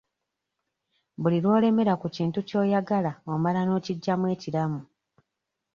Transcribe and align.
Buli 1.21 1.37
lw'olemera 1.43 1.93
ku 2.01 2.07
kintu 2.15 2.39
ky'oyagala 2.47 3.11
omala 3.33 3.61
n'okiggyamu 3.63 4.25
ekiramu. 4.35 4.81